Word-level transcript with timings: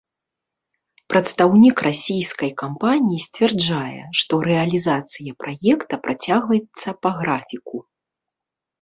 Прадстаўнік 1.11 1.77
расійскай 1.87 2.51
кампаніі 2.63 3.23
сцвярджае, 3.27 4.01
што 4.23 4.33
рэалізацыя 4.49 5.31
праекта 5.45 5.93
працягваецца 6.11 6.89
па 7.05 7.09
графіку. 7.23 7.77